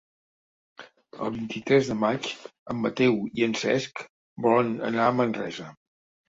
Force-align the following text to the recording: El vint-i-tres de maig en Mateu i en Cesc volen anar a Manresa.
El 1.25 1.35
vint-i-tres 1.35 1.89
de 1.91 1.97
maig 2.03 2.29
en 2.75 2.79
Mateu 2.87 3.19
i 3.41 3.45
en 3.49 3.53
Cesc 3.65 4.03
volen 4.47 4.73
anar 4.91 5.07
a 5.11 5.15
Manresa. 5.21 5.69